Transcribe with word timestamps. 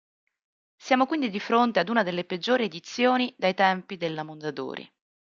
Siamo 0.77 1.05
quindi 1.05 1.29
di 1.29 1.39
fronte 1.39 1.79
ad 1.79 1.87
una 1.87 2.01
delle 2.01 2.23
peggiori 2.25 2.63
edizioni 2.63 3.31
dai 3.37 3.53
tempi 3.53 3.97
della 3.97 4.23
Mondadori. 4.23 4.91